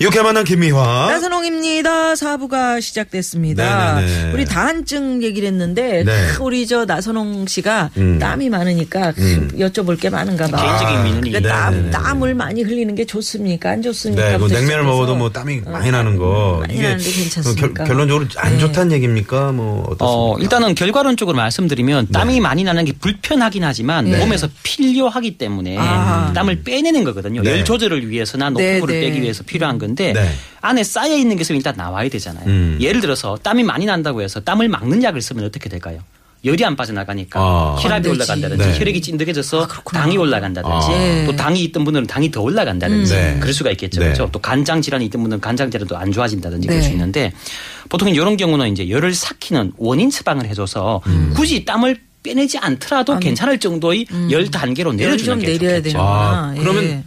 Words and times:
이렇게 0.00 0.22
만난 0.22 0.44
김미화. 0.44 1.08
나선홍입니다. 1.10 2.14
사부가 2.14 2.78
시작됐습니다. 2.80 3.96
네네네. 4.00 4.32
우리 4.32 4.44
다한증 4.44 5.24
얘기를 5.24 5.48
했는데 5.48 6.04
네. 6.04 6.28
크, 6.36 6.42
우리 6.44 6.68
저 6.68 6.84
나선홍 6.84 7.46
씨가 7.48 7.90
음. 7.96 8.16
땀이 8.20 8.48
많으니까 8.48 9.10
크, 9.10 9.48
여쭤볼 9.58 10.00
게 10.00 10.08
많은가 10.08 10.46
봐. 10.46 10.56
개인적인 10.62 11.02
민원이 11.02 11.30
그러니까 11.32 11.52
땀. 11.52 11.90
땀을 11.90 12.36
많이 12.36 12.62
흘리는 12.62 12.94
게 12.94 13.04
좋습니까? 13.06 13.70
안 13.70 13.82
좋습니까? 13.82 14.22
네, 14.22 14.38
뭐 14.38 14.46
부터 14.46 14.60
냉면을. 14.60 14.84
먹어도 14.84 15.16
뭐 15.16 15.30
땀이 15.30 15.62
많이 15.66 15.90
나는 15.90 16.16
거 16.16 16.58
많이 16.60 16.74
이게 16.74 16.90
괜찮습니까? 16.96 17.66
결, 17.74 17.86
결론적으로 17.88 18.26
안 18.36 18.52
네. 18.52 18.58
좋다는 18.60 18.92
얘기입니까? 18.92 19.50
뭐 19.50 19.80
어떻습니까? 19.80 20.04
어, 20.06 20.36
일단은 20.38 20.76
결과론적으로 20.76 21.36
말씀드리면 21.36 22.06
네. 22.06 22.12
땀이 22.12 22.38
많이 22.38 22.62
나는 22.62 22.84
게 22.84 22.92
불편하긴 22.92 23.64
하지만 23.64 24.08
몸에서 24.08 24.48
필요하기 24.62 25.38
때문에 25.38 25.76
아. 25.76 26.30
땀을 26.36 26.62
빼내는 26.62 27.02
거거든요. 27.02 27.42
네. 27.42 27.50
열 27.50 27.64
조절을 27.64 28.08
위해서나 28.08 28.50
네, 28.50 28.78
네. 28.80 28.86
빼기 28.86 29.20
위해서 29.22 29.42
필요한 29.42 29.78
건데 29.88 30.12
네. 30.12 30.30
안에 30.60 30.82
쌓여 30.84 31.14
있는 31.14 31.36
게 31.36 31.42
있으면 31.42 31.56
일단 31.56 31.74
나와야 31.76 32.08
되잖아요. 32.08 32.44
음. 32.46 32.78
예를 32.80 33.00
들어서 33.00 33.36
땀이 33.42 33.62
많이 33.62 33.86
난다고 33.86 34.22
해서 34.22 34.40
땀을 34.40 34.68
막는 34.68 35.02
약을 35.02 35.20
쓰면 35.20 35.44
어떻게 35.44 35.68
될까요? 35.68 36.00
열이 36.44 36.64
안 36.64 36.76
빠져나가니까 36.76 37.40
아. 37.40 37.76
혈압이. 37.80 38.08
올라간다든지 38.08 38.64
네. 38.64 38.78
혈액이 38.78 39.02
찐득해져서 39.02 39.66
그렇구나. 39.66 40.02
당이 40.02 40.16
올라간다든지 40.18 40.86
아. 40.92 41.24
또 41.26 41.34
당이 41.34 41.64
있던 41.64 41.84
분들은 41.84 42.06
당이 42.06 42.30
더 42.30 42.42
올라간다든지 42.42 43.12
네. 43.12 43.36
그럴 43.40 43.52
수가 43.52 43.72
있겠죠. 43.72 44.00
네. 44.00 44.06
그렇죠. 44.06 44.28
또 44.30 44.38
간장 44.38 44.80
질환이 44.80 45.06
있던 45.06 45.20
분들은 45.22 45.40
간장 45.40 45.70
질환도 45.70 45.96
안 45.96 46.12
좋아진다든지 46.12 46.68
그럴 46.68 46.80
네. 46.80 46.86
수 46.86 46.92
있는데 46.92 47.32
보통 47.88 48.08
이런 48.08 48.36
경우는 48.36 48.70
이제 48.70 48.88
열을 48.88 49.14
삭히는 49.14 49.72
원인 49.78 50.10
처방을 50.10 50.46
해줘서 50.46 51.00
음. 51.06 51.32
굳이 51.34 51.64
땀을 51.64 51.98
빼내지 52.22 52.58
않더라도 52.58 53.18
괜찮을 53.18 53.58
정도의 53.58 54.06
열 54.30 54.48
단계로 54.48 54.90
음. 54.90 55.00
열을 55.00 55.18
좀 55.18 55.38
내려주는 55.38 55.58
게 55.60 55.80
좋겠죠. 55.82 55.98
아, 56.00 56.54
그러면 56.56 56.84
예. 56.84 57.04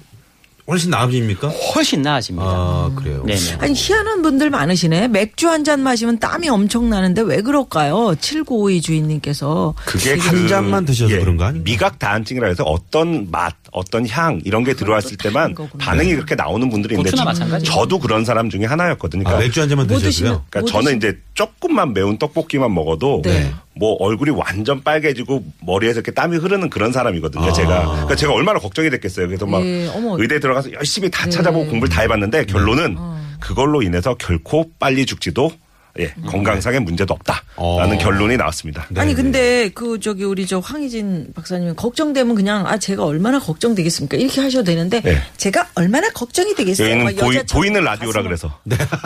훨씬 0.71 0.89
나아집니까? 0.89 1.49
훨씬 1.49 2.01
나아집니다. 2.01 2.47
아, 2.47 2.91
그래요. 2.95 3.23
네네. 3.27 3.39
아니 3.59 3.73
희한한 3.75 4.21
분들 4.21 4.49
많으시네. 4.49 5.09
맥주 5.09 5.47
한 5.49 5.61
잔 5.61 5.81
마시면 5.83 6.17
땀이 6.17 6.49
엄청 6.49 6.89
나는데 6.89 7.21
왜 7.21 7.41
그럴까요? 7.41 8.15
7952 8.19 8.81
주인님께서 8.81 9.75
그게 9.85 10.17
한 10.17 10.47
잔만 10.47 10.85
드셔서 10.85 11.13
그런 11.19 11.37
거 11.37 11.43
아닌가요? 11.43 11.63
미각 11.65 11.99
다한증이라 11.99 12.47
해서 12.47 12.63
어떤 12.63 13.29
맛, 13.29 13.53
어떤 13.71 14.07
향 14.07 14.41
이런 14.43 14.63
게 14.63 14.73
들어왔을 14.73 15.17
때만 15.17 15.53
거구나. 15.53 15.85
반응이 15.85 16.15
그렇게 16.15 16.33
나오는 16.33 16.67
분들이 16.69 16.95
있는데 16.95 17.11
고추나 17.11 17.23
저- 17.25 17.29
마찬가지죠. 17.41 17.71
저도 17.71 17.99
그런 17.99 18.25
사람 18.25 18.49
중에 18.49 18.65
하나였거든요. 18.65 19.21
아, 19.21 19.23
그러니까, 19.25 19.43
맥주 19.45 19.61
한 19.61 19.69
잔만 19.69 19.85
뭐. 19.87 19.97
드시면- 19.97 20.19
그러니까 20.49 20.59
뭐 20.61 20.69
저는 20.69 20.97
이제 20.97 21.19
조금만 21.35 21.93
매운 21.93 22.17
떡볶이만 22.17 22.73
먹어도 22.73 23.21
네. 23.23 23.53
뭐 23.81 23.95
얼굴이 23.99 24.29
완전 24.29 24.83
빨개지고 24.83 25.43
머리에서 25.65 26.01
이렇게 26.01 26.11
땀이 26.11 26.37
흐르는 26.37 26.69
그런 26.69 26.91
사람이거든요. 26.91 27.45
아. 27.45 27.51
제가 27.51 27.85
그러니까 27.85 28.15
제가 28.15 28.31
얼마나 28.31 28.59
걱정이 28.59 28.91
됐겠어요. 28.91 29.25
그래서 29.25 29.47
막 29.47 29.65
예. 29.65 29.89
의대 30.19 30.39
들어가서 30.39 30.71
열심히 30.73 31.09
다 31.09 31.25
네. 31.25 31.31
찾아보고 31.31 31.65
공부를 31.65 31.89
다 31.91 32.01
해봤는데 32.01 32.45
결론은 32.45 32.95
어. 32.99 33.19
그걸로 33.39 33.81
인해서 33.81 34.13
결코 34.13 34.69
빨리 34.77 35.07
죽지도 35.07 35.51
예, 35.99 36.13
건강상의 36.27 36.79
문제도 36.81 37.13
없다라는 37.13 37.45
어. 37.55 37.97
결론이 37.99 38.37
나왔습니다. 38.37 38.85
네, 38.89 39.01
아니 39.01 39.13
네. 39.13 39.21
근데 39.21 39.69
그 39.73 39.99
저기 39.99 40.23
우리 40.23 40.45
저 40.47 40.59
황희진 40.59 41.27
박사님은 41.35 41.75
걱정되면 41.75 42.35
그냥 42.35 42.65
아 42.67 42.77
제가 42.77 43.03
얼마나 43.03 43.39
걱정되겠습니까 43.39 44.17
이렇게 44.17 44.41
하셔도 44.41 44.63
되는데 44.65 45.01
네. 45.01 45.21
제가 45.37 45.67
얼마나 45.75 46.09
걱정이 46.09 46.55
되겠어요. 46.55 46.95
막 46.95 47.05
여기는 47.05 47.23
보이, 47.23 47.35
여자처럼 47.37 47.61
보이 47.61 47.69
는 47.71 47.83
라디오라 47.83 48.21
가슴을- 48.21 48.23
그래서 48.23 48.59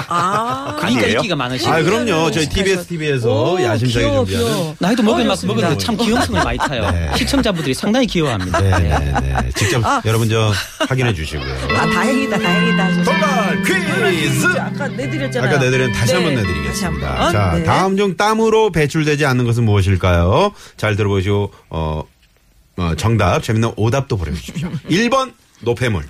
아 0.07 0.75
그러니까? 0.79 1.07
인기가 1.07 1.35
많으시고 1.35 1.71
아, 1.71 1.81
그럼요. 1.81 2.31
저희 2.31 2.47
TBS 2.47 2.85
TV에서 2.87 3.53
오, 3.53 3.61
야심차게 3.61 4.05
준비하는. 4.05 4.75
나이도 4.79 5.03
먹을 5.03 5.23
어, 5.23 5.25
만큼 5.27 5.47
먹을 5.47 5.67
때참 5.69 5.97
귀염성을 5.97 6.43
많이 6.43 6.57
타요. 6.57 6.89
네. 6.91 7.09
시청자분들이 7.17 7.73
상당히 7.73 8.05
귀여워합니다. 8.07 8.61
네, 8.61 8.69
네, 8.79 9.13
네. 9.21 9.49
직접 9.55 9.83
아. 9.85 10.01
여러분 10.05 10.29
저 10.29 10.51
확인해 10.87 11.13
주시고요. 11.13 11.53
아 11.77 11.85
다행이다 11.89 12.37
다행이다. 12.37 13.03
정말 13.03 13.63
퀴즈! 13.63 14.45
아까 14.59 14.87
내드렸잖아요. 14.87 15.49
아까 15.55 15.63
내드린 15.63 15.91
다시 15.93 16.13
네, 16.13 16.15
한번 16.15 16.35
내드리겠습니다. 16.35 16.74
한번. 16.83 17.31
자, 17.31 17.53
네. 17.55 17.63
다음 17.63 17.97
중 17.97 18.17
땀으로 18.17 18.71
배출되지 18.71 19.25
않는 19.25 19.45
것은 19.45 19.63
무엇일까요? 19.63 20.53
잘 20.77 20.95
들어보시고, 20.95 21.51
어, 21.69 22.03
어, 22.77 22.93
정답, 22.97 23.43
재밌는 23.43 23.71
오답도 23.75 24.17
보내주십시오. 24.17 24.69
1번, 24.89 25.33
노폐물. 25.61 26.03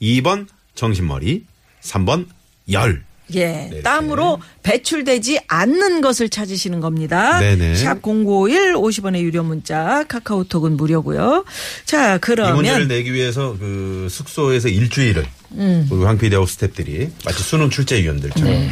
2번, 0.00 0.46
정신머리. 0.74 1.44
3번, 1.82 2.26
열. 2.72 3.02
예, 3.34 3.82
땀으로 3.84 4.40
배출되지 4.62 5.40
않는 5.48 6.00
것을 6.00 6.30
찾으시는 6.30 6.80
겁니다. 6.80 7.38
네네. 7.38 7.74
샵 7.74 8.00
051, 8.02 8.74
50원의 8.74 9.20
유료 9.20 9.42
문자, 9.42 10.04
카카오톡은 10.08 10.78
무료고요. 10.78 11.44
자, 11.84 12.14
이 12.14 12.18
문제를 12.18 12.54
그러면 12.54 12.88
내기 12.88 13.12
위해서 13.12 13.54
그 13.58 14.08
숙소에서 14.10 14.68
일주일을 14.68 15.26
음. 15.52 15.86
우리 15.90 16.04
황 16.04 16.16
PD하고 16.16 16.46
스탭들이 16.46 17.10
마치 17.24 17.42
수능 17.42 17.68
출제위원들처럼 17.68 18.50
네네. 18.50 18.70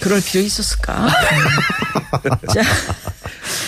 그럴 0.00 0.20
필요 0.20 0.42
있었을까? 0.42 1.08
자, 2.54 2.62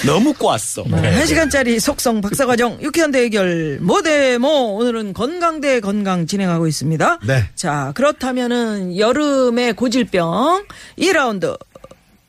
너무 0.07 0.33
꼬았어. 0.33 0.85
네. 0.87 1.15
한 1.17 1.27
시간짜리 1.27 1.79
속성 1.81 2.21
박사과정 2.21 2.79
유쾌한 2.81 3.11
대결 3.11 3.79
모대모 3.81 4.77
오늘은 4.77 5.13
건강 5.13 5.61
대 5.61 5.81
건강 5.81 6.27
진행하고 6.27 6.67
있습니다. 6.67 7.19
네. 7.27 7.49
자 7.55 7.93
그렇다면은 7.95 8.97
여름의 8.97 9.75
고질병 9.75 10.65
2라운드 10.99 11.59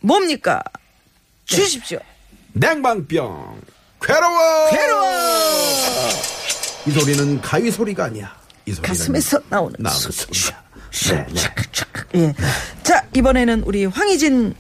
뭡니까? 0.02 0.62
주십시오. 1.46 2.00
냉방병. 2.54 3.62
괴로워! 4.02 4.70
괴로워! 4.72 5.10
이 6.88 6.92
소리는 6.92 7.40
가위 7.42 7.70
소리가 7.70 8.06
아니야. 8.06 8.36
이 8.66 8.72
소리는 8.74 8.88
가슴에서 8.88 9.40
나오는 9.50 9.76
나오는 9.78 10.00
소리. 10.00 10.40
소리야. 10.92 11.26
네, 11.26 11.34
네. 12.14 12.22
예. 12.24 12.34
자 13.12 13.20
이번에는 13.20 13.64
우리 13.66 13.86
황희진 13.86 14.56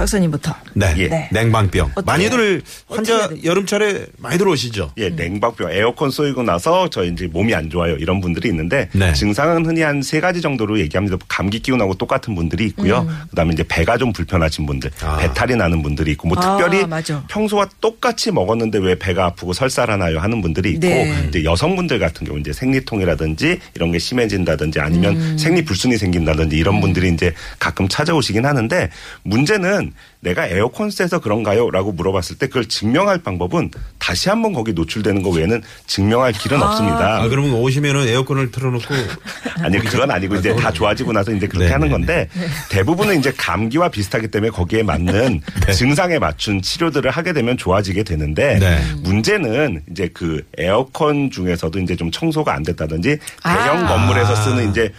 박사님부터. 0.00 0.54
네. 0.74 0.94
예. 0.98 1.28
냉방병. 1.30 1.90
어떻게 1.94 2.06
많이들 2.06 2.62
환자? 2.88 3.28
여름철에 3.44 4.06
많이 4.18 4.38
들어오시죠? 4.38 4.92
예, 4.96 5.10
냉방병, 5.10 5.70
에어컨 5.72 6.10
쏘이고 6.10 6.42
나서 6.42 6.88
저 6.88 7.04
이제 7.04 7.26
몸이 7.26 7.54
안 7.54 7.68
좋아요. 7.68 7.96
이런 7.96 8.20
분들이 8.20 8.48
있는데 8.48 8.88
네. 8.92 9.12
증상은 9.12 9.66
흔히 9.66 9.82
한 9.82 10.00
세 10.00 10.18
가지 10.18 10.40
정도로 10.40 10.80
얘기합니다. 10.80 11.18
감기 11.28 11.60
기운하고 11.60 11.94
똑같은 11.94 12.34
분들이 12.34 12.64
있고요. 12.68 13.06
그다음에 13.28 13.52
이제 13.52 13.62
배가 13.68 13.98
좀 13.98 14.12
불편하신 14.14 14.64
분들, 14.66 14.90
아. 15.02 15.18
배탈이 15.18 15.54
나는 15.56 15.82
분들이 15.82 16.12
있고 16.12 16.26
뭐 16.28 16.38
아, 16.38 16.56
특별히 16.56 16.86
맞아. 16.86 17.22
평소와 17.28 17.68
똑같이 17.82 18.32
먹었는데 18.32 18.78
왜 18.78 18.98
배가 18.98 19.26
아프고 19.26 19.52
설사하나요 19.52 20.18
하는 20.18 20.40
분들이 20.40 20.70
있고 20.70 20.80
네. 20.80 21.26
이제 21.28 21.44
여성분들 21.44 21.98
같은 21.98 22.26
경우 22.26 22.40
이제 22.40 22.52
생리통이라든지 22.52 23.60
이런 23.74 23.92
게 23.92 23.98
심해진다든지 23.98 24.80
아니면 24.80 25.16
음. 25.16 25.38
생리 25.38 25.62
불순이 25.64 25.98
생긴다든지 25.98 26.56
이런 26.56 26.80
분들이 26.80 27.10
이제 27.12 27.34
가끔 27.58 27.86
찾아오시긴 27.86 28.46
하는데 28.46 28.88
문제는 29.22 29.89
내가 30.20 30.46
에어컨 30.46 30.90
쐬서 30.90 31.20
그런가요? 31.20 31.70
라고 31.70 31.92
물어봤을 31.92 32.36
때 32.38 32.46
그걸 32.46 32.66
증명할 32.66 33.22
방법은 33.22 33.70
다시 33.98 34.28
한번 34.28 34.52
거기 34.52 34.72
노출되는 34.72 35.22
거 35.22 35.30
외에는 35.30 35.62
증명할 35.86 36.32
길은 36.32 36.60
없습니다. 36.62 37.22
아, 37.22 37.28
그러면 37.28 37.54
오시면은 37.54 38.06
에어컨을 38.08 38.50
틀어놓고 38.50 38.94
아니 39.62 39.78
그건 39.78 40.10
아니고 40.10 40.36
이제 40.36 40.54
다 40.54 40.70
좋아지고 40.70 41.12
나서 41.12 41.32
이제 41.32 41.46
그렇게 41.46 41.66
네, 41.66 41.72
하는 41.72 41.88
네, 41.88 41.92
건데 41.92 42.28
대부분은 42.70 43.18
이제 43.18 43.32
감기와 43.36 43.88
비슷하기 43.88 44.28
때문에 44.28 44.50
거기에 44.50 44.82
맞는 44.82 45.40
증상에 45.74 46.18
맞춘 46.18 46.60
치료들을 46.60 47.10
하게 47.10 47.32
되면 47.32 47.56
좋아지게 47.56 48.02
되는데 48.02 48.58
네. 48.58 48.80
문제는 49.02 49.82
이제 49.90 50.10
그 50.12 50.42
에어컨 50.58 51.30
중에서도 51.30 51.78
이제 51.78 51.96
좀 51.96 52.10
청소가 52.10 52.54
안 52.54 52.62
됐다든지 52.62 53.18
대형 53.42 53.86
아. 53.86 53.88
건물에서 53.88 54.34
쓰는 54.34 54.70
이제 54.70 54.92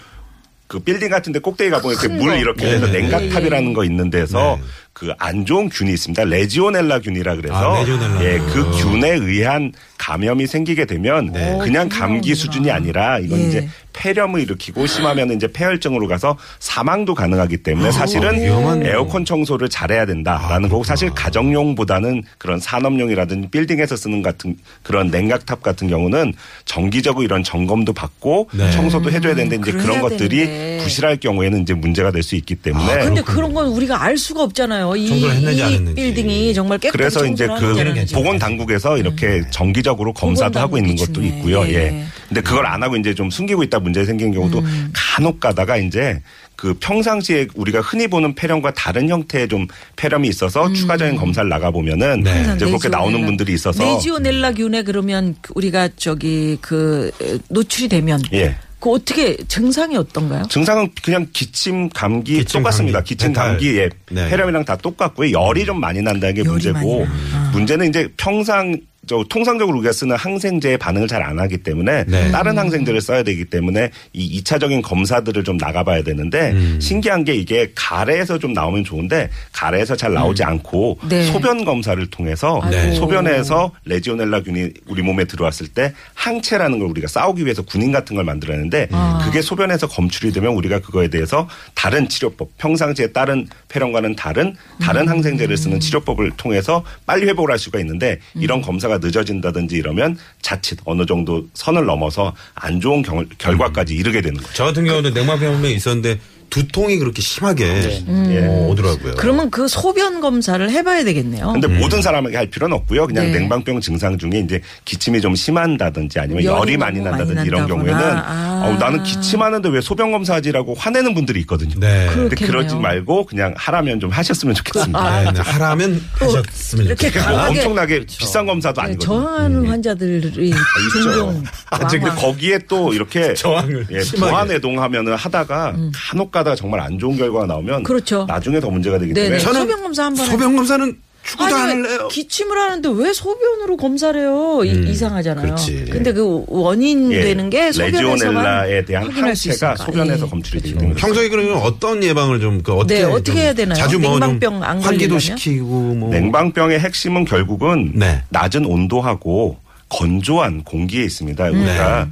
그 0.71 0.79
빌딩 0.79 1.09
같은 1.09 1.33
데 1.33 1.39
꼭대기 1.39 1.69
가보면 1.69 1.97
이렇게 1.97 2.07
큰물 2.07 2.29
거. 2.29 2.35
이렇게 2.37 2.65
네, 2.65 2.71
해서 2.75 2.85
네, 2.85 2.91
네. 2.93 3.01
냉각탑이라는 3.01 3.73
거 3.73 3.83
있는 3.83 4.09
데서 4.09 4.57
네. 4.57 4.65
그 4.93 5.25
안 5.25 5.45
좋은 5.45 5.67
균이 5.67 5.91
있습니다. 5.91 6.23
레지오넬라 6.23 6.99
균이라 6.99 7.35
그래서 7.35 7.75
아, 7.75 7.79
레지오넬라. 7.79 8.23
예, 8.23 8.37
그 8.39 8.61
어. 8.61 8.71
균에 8.71 9.09
의한 9.09 9.73
감염이 9.97 10.47
생기게 10.47 10.85
되면 10.85 11.31
네. 11.31 11.57
그냥 11.61 11.89
감기 11.89 12.35
수준이 12.35 12.71
아니라 12.71 13.19
이건 13.19 13.39
예. 13.39 13.47
이제 13.47 13.69
폐렴을 13.93 14.41
일으키고 14.41 14.87
심하면 14.87 15.31
이제 15.31 15.47
패혈증으로 15.51 16.07
가서 16.07 16.37
사망도 16.59 17.13
가능하기 17.13 17.57
때문에 17.57 17.91
사실은 17.91 18.41
위험한 18.41 18.85
에어컨 18.85 19.25
청소를 19.25 19.69
잘해야 19.69 20.05
된다라는 20.05 20.69
거고 20.69 20.83
사실 20.83 21.11
가정용보다는 21.11 22.23
그런 22.37 22.59
산업용이라든지 22.59 23.49
빌딩에서 23.49 23.95
쓰는 23.95 24.21
같은 24.21 24.57
그런 24.83 25.09
냉각탑 25.09 25.61
같은 25.61 25.87
경우는 25.87 26.33
정기적으로 26.65 27.23
이런 27.23 27.43
점검도 27.43 27.93
받고 27.93 28.49
네. 28.53 28.71
청소도 28.71 29.11
해줘야 29.11 29.35
되는데 29.35 29.57
이제 29.57 29.71
그래야 29.71 29.85
그런 29.85 30.01
것들이 30.01 30.37
되는데. 30.37 30.60
네. 30.61 30.77
부실할 30.83 31.17
경우에는 31.17 31.61
이제 31.61 31.73
문제가 31.73 32.11
될 32.11 32.21
수 32.21 32.35
있기 32.35 32.53
때문에 32.55 32.91
아, 32.91 32.99
근데 33.03 33.21
그런 33.23 33.51
건 33.53 33.67
우리가 33.69 34.01
알 34.03 34.15
수가 34.17 34.43
없잖아요. 34.43 34.95
이, 34.95 35.07
청소를 35.07 35.35
했는지 35.37 35.63
안이 35.63 35.73
했는지. 35.73 35.95
빌딩이 35.95 36.53
정말 36.53 36.77
깨끗하게 36.77 36.97
그래서 36.97 37.25
이제 37.25 37.47
그. 37.59 38.13
보건 38.13 38.37
당국에서 38.37 38.97
이렇게 38.97 39.41
정기적으로 39.49 40.13
검사도 40.13 40.59
하고 40.59 40.77
있는 40.77 40.95
것도 40.95 41.13
보건당국이 41.13 41.37
있고요. 41.39 41.65
중에. 41.65 41.73
예. 41.73 41.77
예. 41.85 42.03
근데 42.27 42.41
그걸 42.41 42.65
안 42.67 42.81
하고 42.83 42.95
이제 42.95 43.13
좀 43.15 43.29
숨기고 43.31 43.63
있다 43.63 43.79
문제 43.79 44.05
생긴 44.05 44.31
경우도 44.33 44.59
음. 44.59 44.89
간혹 44.93 45.39
가다가 45.39 45.77
이제 45.77 46.21
그 46.55 46.75
평상시에 46.79 47.47
우리가 47.55 47.81
흔히 47.81 48.07
보는 48.07 48.35
폐렴과 48.35 48.71
다른 48.75 49.09
형태의 49.09 49.47
좀 49.47 49.65
폐렴이 49.95 50.27
있어서 50.27 50.67
음. 50.67 50.73
추가적인 50.75 51.15
검사를 51.15 51.49
나가 51.49 51.71
보면은 51.71 52.21
네. 52.21 52.43
이제 52.55 52.65
그렇게 52.67 52.87
나오는 52.87 53.13
네지오넬라. 53.13 53.25
분들이 53.25 53.53
있어서 53.53 53.83
네지오넬라균에 53.83 54.83
그러면 54.83 55.35
그 55.41 55.53
우리가 55.55 55.89
저기 55.97 56.57
그 56.61 57.09
에, 57.21 57.37
노출이 57.49 57.87
되면 57.87 58.21
예. 58.33 58.55
그 58.81 58.89
어떻게 58.91 59.37
증상이 59.47 59.95
어떤가요? 59.95 60.43
증상은 60.49 60.89
그냥 61.03 61.27
기침, 61.31 61.87
감기 61.89 62.39
기침, 62.39 62.59
똑같습니다. 62.61 62.97
감기, 62.97 63.09
기침. 63.15 63.31
감기, 63.31 63.77
예. 63.77 63.89
네. 64.09 64.27
폐렴이랑 64.29 64.65
다 64.65 64.75
똑같고요. 64.75 65.31
열이 65.31 65.65
좀 65.65 65.79
많이 65.79 66.01
난다는 66.01 66.33
게 66.33 66.41
열이 66.41 66.49
문제고. 66.49 67.07
문제는 67.53 67.89
이제 67.89 68.11
평상 68.17 68.75
저 69.11 69.25
통상적으로 69.27 69.77
우리가 69.79 69.91
쓰는 69.91 70.15
항생제의 70.15 70.77
반응을 70.77 71.07
잘 71.07 71.21
안 71.21 71.37
하기 71.37 71.57
때문에 71.59 72.05
네. 72.07 72.31
다른 72.31 72.57
항생제를 72.57 72.99
써야 72.99 73.21
되기 73.21 73.45
때문에 73.45 73.91
이 74.11 74.41
2차적인 74.41 74.81
검사들을 74.81 75.43
좀 75.43 75.57
나가봐야 75.57 76.01
되는데 76.01 76.51
음. 76.51 76.79
신기한 76.81 77.25
게 77.25 77.35
이게 77.35 77.71
가래에서 77.75 78.39
좀 78.39 78.53
나오면 78.53 78.85
좋은데 78.85 79.29
가래에서 79.51 79.95
잘 79.95 80.13
나오지 80.13 80.43
않고 80.43 80.97
네. 81.09 81.23
소변 81.25 81.63
검사를 81.63 82.03
통해서 82.09 82.59
네. 82.71 82.93
소변에서 82.93 83.71
레지오넬라균이 83.85 84.69
우리 84.87 85.03
몸에 85.03 85.25
들어왔을 85.25 85.67
때 85.67 85.93
항체라는 86.15 86.79
걸 86.79 86.87
우리가 86.87 87.07
싸우기 87.07 87.43
위해서 87.43 87.61
군인 87.61 87.91
같은 87.91 88.15
걸 88.15 88.25
만들었는데 88.25 88.87
아. 88.91 89.21
그게 89.23 89.43
소변에서 89.43 89.87
검출이 89.87 90.31
되면 90.31 90.53
우리가 90.53 90.79
그거에 90.79 91.07
대해서 91.09 91.47
다른 91.75 92.09
치료법 92.09 92.57
평상시에 92.57 93.11
다른 93.11 93.47
폐렴과는 93.69 94.15
다른 94.15 94.55
다른 94.81 95.03
음. 95.03 95.09
항생제를 95.09 95.55
쓰는 95.55 95.79
치료법을 95.79 96.31
통해서 96.37 96.83
빨리 97.05 97.27
회복을 97.27 97.51
할 97.51 97.59
수가 97.59 97.79
있는데 97.81 98.17
음. 98.35 98.41
이런 98.41 98.61
검사가 98.61 98.97
늦어진다든지 99.01 99.75
이러면 99.75 100.17
자칫 100.41 100.79
어느 100.85 101.05
정도 101.05 101.45
선을 101.53 101.85
넘어서 101.85 102.33
안 102.55 102.79
좋은 102.79 103.01
경- 103.01 103.27
결과까지 103.37 103.93
이르게 103.93 104.21
되는 104.21 104.37
거죠. 104.41 104.53
저 104.53 104.65
같은 104.65 104.85
경우는 104.85 105.13
냉방병원에 105.13 105.71
있었는데 105.71 106.19
두통이 106.51 106.97
그렇게 106.97 107.21
심하게 107.21 108.03
예. 108.29 108.45
어, 108.45 108.67
오더라고요. 108.67 109.15
그러면 109.17 109.49
그 109.49 109.67
소변 109.67 110.19
검사를 110.19 110.69
해봐야 110.69 111.03
되겠네요. 111.05 111.53
근데 111.53 111.67
모든 111.67 112.01
사람에게 112.01 112.35
할 112.37 112.47
필요는 112.47 112.75
없고요. 112.75 113.07
그냥 113.07 113.31
네. 113.31 113.39
냉방병 113.39 113.79
증상 113.79 114.17
중에 114.17 114.41
이제 114.45 114.61
기침이 114.85 115.21
좀 115.21 115.33
심한다든지 115.33 116.19
아니면 116.19 116.43
열이 116.43 116.57
열이 116.59 116.77
많이 116.77 116.99
너무 116.99 117.09
많이 117.11 117.17
난다든지 117.25 117.47
이런. 117.47 117.61
경우에는 117.67 118.01
아. 118.01 118.63
어우, 118.65 118.77
나는 118.77 119.01
기침하는데 119.03 119.69
왜 119.69 119.79
소변 119.79 120.11
검사하지라고 120.11 120.73
화내는 120.73 121.13
분들이 121.13 121.39
있거든요. 121.41 121.73
네. 121.79 122.09
근데. 122.13 122.35
그러지 122.35 122.75
말고 122.75 123.25
그냥 123.27 123.53
하라면 123.55 123.99
좀 124.01 124.09
하셨으면 124.09 124.53
좋겠습니다. 124.55 125.23
네, 125.23 125.31
네. 125.31 125.39
하라면 125.39 126.01
하셨으면 126.15 126.85
이렇게. 126.85 127.11
뭐 127.11 127.47
엄청나게 127.47 128.05
비싼 128.05 128.45
검사도 128.45 128.81
네, 128.81 128.87
아니거든요. 128.87 129.19
저항하는 129.21 129.67
환자들이 129.67 130.51
종종 130.91 131.43
아, 131.69 131.77
근데. 131.77 132.09
거기에 132.09 132.59
또 132.67 132.93
이렇게 132.93 133.33
저항을 133.35 133.85
예, 133.91 134.01
심하게. 134.01 134.31
보안 134.31 134.51
애동하면은 134.51 135.15
하다가 135.15 135.75
간혹 135.93 136.31
가 136.31 136.40
다가 136.43 136.55
정말 136.55 136.79
안 136.79 136.97
좋은 136.99 137.17
결과가 137.17 137.45
나오면 137.45 137.79
음. 137.79 137.83
그렇죠. 137.83 138.25
나중에 138.27 138.59
더 138.59 138.69
문제가 138.69 138.97
되기. 138.99 139.13
때문에 139.13 139.39
저는 139.39 139.61
소변 139.61 139.81
검사 139.83 140.05
한번 140.05 140.25
소변 140.25 140.55
검사는 140.55 140.95
안 141.37 141.53
아니, 141.53 141.83
할래요. 141.83 142.07
기침을 142.11 142.57
하는데 142.57 142.89
왜 142.95 143.13
소변으로 143.13 143.77
검사를 143.77 144.19
해요? 144.19 144.61
이- 144.65 144.89
이상하잖아요. 144.89 145.45
그렇지. 145.45 145.85
근데 145.91 146.11
그 146.13 146.43
원인 146.47 147.11
예, 147.11 147.21
되는 147.21 147.47
게 147.51 147.71
소변에서만 147.71 148.13
레지오넬라에 148.15 148.85
대한 148.85 149.07
항체가. 149.11 149.75
소변에서 149.75 150.25
예. 150.25 150.29
검출이 150.29 150.61
되기 150.63 150.75
때문에 150.75 150.95
평소에 150.99 151.29
그러면 151.29 151.57
어떤 151.57 152.03
예방을 152.03 152.39
좀 152.39 152.63
그 152.63 152.73
어떻게 152.73 152.95
네, 152.95 153.03
어떻게 153.03 153.23
좀 153.23 153.37
해야 153.37 153.53
되나요? 153.53 153.75
자주 153.77 153.99
냉방병 153.99 154.63
안 154.63 154.81
환기도 154.81 155.13
걸리려면? 155.15 155.19
시키고 155.19 155.65
뭐 155.93 156.09
냉방병의 156.09 156.79
핵심은 156.79 157.25
결국은 157.25 157.91
네. 157.93 158.23
낮은 158.29 158.65
온도하고 158.65 159.57
건조한 159.89 160.63
공기에 160.63 161.03
있습니다. 161.03 161.49
음. 161.49 161.53
우리가 161.55 162.05
네. 162.05 162.11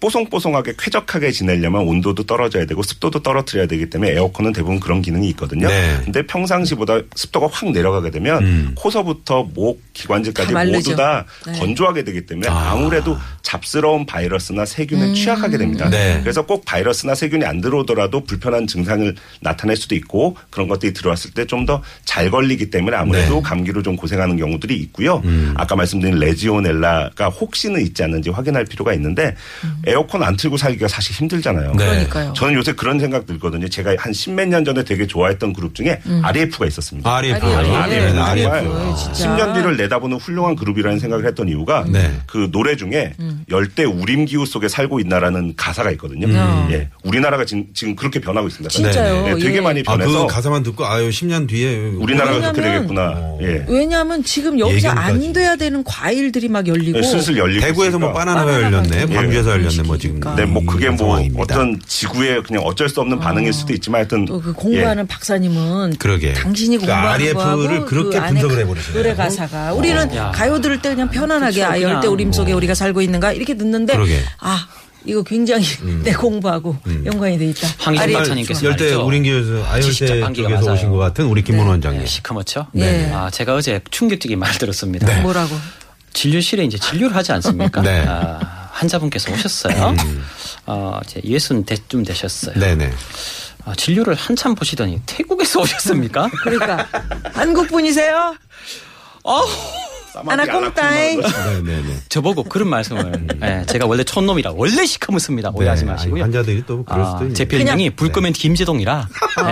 뽀송뽀송하게 0.00 0.74
쾌적하게 0.78 1.30
지내려면 1.30 1.82
온도도 1.88 2.24
떨어져야 2.24 2.66
되고 2.66 2.82
습도도 2.82 3.22
떨어뜨려야 3.22 3.66
되기 3.66 3.88
때문에 3.88 4.12
에어컨은 4.12 4.52
대부분 4.52 4.78
그런 4.80 5.00
기능이 5.00 5.28
있거든요. 5.30 5.68
네. 5.68 5.98
근데 6.04 6.26
평상시보다 6.26 7.00
습도가 7.14 7.48
확 7.50 7.70
내려가게 7.70 8.10
되면 8.10 8.42
음. 8.44 8.72
코서부터 8.74 9.48
목 9.54 9.80
기관지까지 9.94 10.52
다. 10.52 10.64
모두 10.64 10.96
다 10.96 11.24
네. 11.46 11.58
건조하게 11.58 12.04
되기 12.04 12.26
때문에 12.26 12.48
아. 12.48 12.72
아무래도 12.72 13.16
잡스러운 13.42 14.04
바이러스나 14.04 14.66
세균에 14.66 15.08
음. 15.10 15.14
취약하게 15.14 15.56
됩니다. 15.58 15.88
네. 15.88 16.18
그래서 16.22 16.44
꼭 16.44 16.64
바이러스나 16.64 17.14
세균이 17.14 17.44
안 17.44 17.60
들어오더라도 17.60 18.24
불편한 18.24 18.66
증상을 18.66 19.14
나타낼 19.40 19.76
수도 19.76 19.94
있고 19.94 20.36
그런 20.50 20.68
것들이 20.68 20.92
들어왔을 20.92 21.30
때 21.30 21.46
좀 21.46 21.64
더 21.64 21.80
잘 22.04 22.30
걸리기 22.30 22.70
때문에 22.70 22.96
아무래도 22.96 23.36
네. 23.36 23.42
감기로 23.42 23.82
좀 23.82 23.96
고생하는 23.96 24.36
경우들이 24.36 24.74
있고요. 24.76 25.22
아까 25.54 25.74
말씀드린 25.76 26.18
레지오넬라가 26.18 27.28
혹시는 27.28 27.80
있지 27.80 28.02
않는지 28.02 28.30
확인할 28.30 28.64
필요가 28.66 28.92
있는데 28.94 29.34
에어컨 29.86 30.22
안 30.22 30.36
틀고 30.36 30.56
살기가 30.56 30.88
사실 30.88 31.14
힘들잖아요. 31.16 31.72
네. 31.72 31.84
그러니까요. 31.86 32.32
저는 32.34 32.54
요새 32.54 32.72
그런 32.72 32.98
생각 32.98 33.26
들거든요. 33.26 33.68
제가 33.68 33.94
한 33.98 34.12
십몇 34.12 34.48
년 34.48 34.64
전에 34.64 34.84
되게 34.84 35.06
좋아했던 35.06 35.52
그룹 35.52 35.74
중에 35.74 36.00
RF가 36.22 36.66
있었습니다. 36.66 37.16
RF. 37.16 37.46
RF. 37.46 37.68
네, 37.68 37.76
RF 37.76 38.14
네, 38.14 38.20
RF. 38.20 38.94
진짜. 38.96 39.36
10년 39.36 39.54
뒤를 39.54 39.76
내다보는 39.76 40.18
훌륭한 40.18 40.56
그룹이라는 40.56 40.98
생각을 40.98 41.26
했던 41.26 41.48
이유가 41.48 41.84
네. 41.88 42.12
그 42.26 42.50
노래 42.50 42.76
중에 42.76 43.14
열대 43.50 43.84
우림 43.84 44.24
기후 44.26 44.46
속에 44.46 44.68
살고 44.68 45.00
있나라는 45.00 45.54
가사가 45.56 45.90
있거든요. 45.92 46.26
음. 46.26 46.68
예, 46.70 46.88
우리나라가 47.02 47.44
지금, 47.44 47.66
지금 47.74 47.94
그렇게 47.96 48.20
변하고 48.20 48.48
있습니다. 48.48 48.70
진짜요? 48.70 49.28
예, 49.28 49.34
되게 49.42 49.56
예. 49.56 49.60
많이 49.60 49.80
아, 49.86 49.96
변해서 49.96 50.26
그 50.26 50.32
가사만 50.32 50.62
듣고 50.62 50.86
아유 50.86 51.08
10년 51.10 51.48
뒤에 51.48 51.76
우리나라가 51.96 52.52
그렇게 52.52 52.62
되겠구나. 52.62 53.12
어. 53.16 53.38
예. 53.42 53.64
왜냐하면 53.68 54.22
지금 54.24 54.58
여기서 54.58 54.88
예견까지. 54.88 55.10
안 55.26 55.32
돼야 55.32 55.56
되는 55.56 55.84
과일들이 55.84 56.48
막 56.48 56.66
열리고 56.66 56.98
예, 56.98 57.02
슬슬 57.02 57.36
열리고 57.36 57.60
대구에서 57.60 57.98
뭐 57.98 58.10
있으니까. 58.10 58.12
바나나가 58.24 58.52
바나나가 58.52 58.76
열렸네. 58.76 59.14
광주에서 59.14 59.50
예. 59.50 59.54
열렸네. 59.54 59.73
뭐 59.82 59.98
지금. 59.98 60.20
네, 60.36 60.44
뭐 60.44 60.64
그게 60.64 60.86
이뭐 60.86 60.96
상황입니다. 60.96 61.42
어떤 61.42 61.80
지구의 61.86 62.42
그냥 62.42 62.62
어쩔 62.64 62.88
수 62.88 63.00
없는 63.00 63.18
반응일 63.18 63.52
수도 63.52 63.72
있지만 63.72 64.00
하여튼 64.00 64.24
또 64.26 64.40
그 64.40 64.52
공부하는 64.52 65.06
박사님은 65.06 65.96
그러게. 65.98 66.32
당신이 66.34 66.76
그 66.78 66.86
공부하는 66.86 67.10
RF 67.10 67.26
를 67.26 67.34
거하고 67.34 67.84
그렇게 67.86 68.20
그 68.20 68.26
분석을 68.26 68.56
가- 68.56 68.60
해버리시네요. 68.62 69.02
노래 69.02 69.14
가사가 69.14 69.72
우리는 69.74 70.14
야. 70.16 70.30
가요 70.34 70.60
들을 70.60 70.80
때 70.80 70.90
그냥 70.90 71.10
편안하게 71.10 71.52
그쵸, 71.54 71.64
아 71.64 71.72
그냥. 71.72 71.90
열대 71.94 72.08
우림 72.08 72.32
속에 72.32 72.52
우리가 72.52 72.74
살고 72.74 73.00
있는가 73.02 73.32
이렇게 73.32 73.56
듣는데 73.56 73.94
그러게. 73.94 74.20
아 74.40 74.66
이거 75.06 75.22
굉장히 75.22 75.64
내 76.02 76.12
공부하고 76.12 76.76
연관이 77.04 77.36
돼 77.38 77.46
있다. 77.46 77.68
박사님께서 77.78 78.64
열대 78.66 78.84
진짜 78.88 80.14
아열대 80.14 80.32
쪽에서 80.34 80.60
맞아요. 80.62 80.72
오신 80.72 80.90
것 80.90 80.96
같은 80.96 81.26
우리 81.26 81.42
김문호 81.42 81.70
원장님. 81.70 82.06
시커멓죠? 82.06 82.68
네. 82.72 83.10
아, 83.12 83.28
제가 83.30 83.54
어제 83.54 83.80
충격적인 83.90 84.38
말 84.40 84.52
들었습니다. 84.56 85.06
네. 85.06 85.20
뭐라고? 85.20 85.54
진료실에 86.14 86.64
이제 86.64 86.78
진료를 86.78 87.14
하지 87.16 87.32
않습니까? 87.32 87.82
네. 87.82 88.04
아, 88.08 88.63
환자분께서 88.74 89.32
오셨어요. 89.32 89.94
어, 90.66 91.00
이제 91.04 91.20
예순 91.24 91.64
대쯤 91.64 92.04
되셨어요. 92.04 92.58
네네. 92.58 92.92
아, 93.66 93.74
진료를 93.74 94.14
한참 94.14 94.54
보시더니 94.54 95.00
태국에서 95.06 95.60
오셨습니까? 95.62 96.28
그러니까 96.42 96.86
한국 97.32 97.68
분이세요? 97.68 98.36
싸마디 99.24 99.83
아나콘다. 100.26 100.90
네네네. 100.90 101.96
저보고 102.08 102.44
그런 102.44 102.68
말씀을. 102.68 103.26
예, 103.42 103.64
제가 103.66 103.86
원래 103.86 104.04
촌놈이라 104.04 104.52
원래 104.54 104.86
시커멓습니다. 104.86 105.50
오해하지 105.54 105.84
네, 105.84 105.90
마시고요. 105.92 106.14
아니, 106.14 106.22
환자들이 106.22 106.64
또 106.66 106.84
그럴 106.84 107.04
수도 107.04 107.16
아, 107.18 107.20
있는. 107.22 107.34
제 107.34 107.44
별명이 107.46 107.90
불끄면 107.90 108.32
김재동이라. 108.32 109.08
예, 109.40 109.42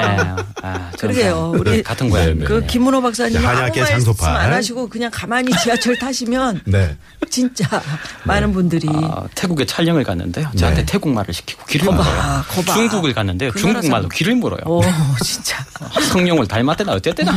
아, 0.63 0.91
저는 0.97 1.15
그러게요. 1.15 1.35
다 1.55 1.59
우리 1.61 1.83
같은 1.83 2.11
고향입니다. 2.11 2.49
그 2.49 2.67
김문호 2.67 3.03
박사님 3.03 3.39
아무 3.39 3.47
한약계 3.47 3.81
말씀. 3.81 4.13
안 4.25 4.53
하시고 4.53 4.89
그냥 4.89 5.11
가만히 5.13 5.53
지하철 5.63 5.97
타시면 5.99 6.61
네. 6.67 6.97
진짜 7.31 7.83
많은 8.25 8.53
분들이 8.53 8.89
아, 8.93 9.25
태국에 9.35 9.65
촬영을 9.65 10.05
갔는데요. 10.05 10.49
저한테 10.57 10.81
네. 10.85 10.87
태국 10.87 11.11
말을 11.11 11.33
시키고 11.35 11.65
귀를 11.67 11.87
거봐, 11.87 12.45
물어요. 12.55 12.75
중국을 12.75 13.13
갔는데요. 13.15 13.51
중국 13.53 13.81
말로 13.89 14.03
사람. 14.03 14.09
귀를 14.13 14.35
물어요. 14.37 14.61
오 14.67 14.83
진짜 15.25 15.65
성룡을 16.11 16.47
닮았대나 16.47 16.93
어쨌대나. 16.93 17.33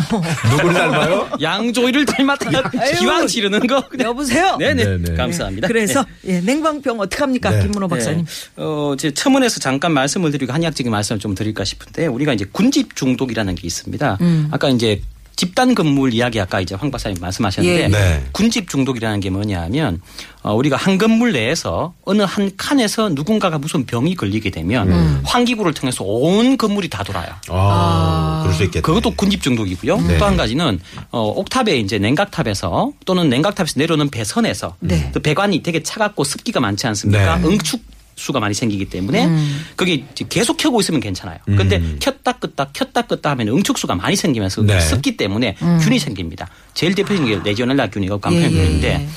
누구를 0.52 0.74
닮아요? 0.74 1.30
양조위를 1.42 2.06
닮았대나 2.06 2.64
아유. 2.80 2.96
기왕 3.16 3.28
지르는 3.28 3.68
거. 3.68 3.88
그냥. 3.88 4.10
여보세요. 4.10 4.58
네네. 4.58 4.84
네네. 4.84 5.16
감사합니다. 5.16 5.68
그래서 5.68 6.06
네. 6.22 6.36
예, 6.36 6.42
냉방병 6.42 7.00
어떡합니까 7.00 7.52
네. 7.52 7.62
김문호 7.62 7.88
박사님? 7.88 8.26
네. 8.26 8.64
어, 8.64 8.96
제 8.98 9.12
첨언에서 9.12 9.60
잠깐 9.60 9.92
말씀을 9.94 10.32
드리고 10.32 10.54
한의학적인 10.54 10.92
말씀을 10.92 11.20
좀 11.20 11.36
드릴까 11.36 11.64
싶은데 11.64 12.08
우리가 12.08 12.34
이제 12.34 12.46
군집 12.52 12.96
중독이라는 12.96 13.56
게 13.56 13.66
있습니다. 13.66 14.18
음. 14.22 14.48
아까 14.52 14.70
이제 14.70 15.02
집단 15.36 15.76
건물 15.76 16.14
이야기 16.14 16.40
아까 16.40 16.62
이제 16.62 16.76
황 16.76 16.92
박사님 16.92 17.18
말씀하셨는데 17.20 17.84
예. 17.84 17.88
네. 17.88 18.24
군집 18.32 18.70
중독이라는 18.70 19.20
게 19.20 19.30
뭐냐 19.30 19.62
하면 19.64 20.02
어, 20.42 20.54
우리가 20.54 20.78
한 20.78 20.98
건물 20.98 21.34
내에서 21.34 21.94
어느 22.06 22.22
한 22.22 22.52
칸에서 22.56 23.10
누군가가 23.10 23.58
무슨 23.58 23.86
병이 23.86 24.16
걸리게 24.16 24.50
되면 24.52 24.92
음. 24.92 25.22
환기구를 25.26 25.74
통해서 25.74 26.04
온 26.04 26.56
건물이 26.58 26.90
다 26.90 27.04
돌아요. 27.04 27.28
아, 27.50 28.42
그럴 28.44 28.56
수 28.56 28.64
있겠네. 28.64 28.82
그것도 28.82 29.16
군집 29.16 29.42
중독이고요. 29.42 29.98
네. 30.02 30.18
또한 30.18 30.38
가지는 30.38 30.80
어, 31.12 31.22
옥탑에 31.22 31.78
이제 31.80 31.98
냉각탑에서 31.98 32.92
또는 33.06 33.30
냉각탑에서 33.30 33.80
내려오는 33.80 34.10
배선에서 34.10 34.76
네. 34.80 35.12
또 35.14 35.20
배관이 35.20 35.64
되게 35.64 35.84
차갑고 35.84 36.24
습기가 36.24 36.60
많지 36.60 36.88
않습니까? 36.88 37.38
네. 37.38 37.48
응축 37.48 37.95
수가 38.16 38.40
많이 38.40 38.54
생기기 38.54 38.86
때문에 38.86 39.26
음. 39.26 39.66
그게 39.76 40.06
계속 40.30 40.58
켜고 40.58 40.80
있으면 40.80 41.00
괜찮아요. 41.02 41.38
근데 41.46 41.78
음. 41.78 41.98
켰다 42.00 42.34
끄다 42.34 42.70
켰다 42.74 43.02
끄다 43.04 43.32
하면 43.32 43.50
응축수가 43.50 43.96
많이 43.96 44.16
생기면서 44.16 44.62
네. 44.64 44.80
습기 44.80 45.18
때문에 45.18 45.56
균이 45.82 46.00
생깁니다. 46.00 46.48
제일 46.74 46.96
대표적인 46.96 47.26
게 47.44 47.50
레지오넬라 47.50 47.90
균이고 47.90 48.16
음. 48.16 48.18
예, 48.18 48.22
간편균인데 48.22 48.88
예. 48.88 49.08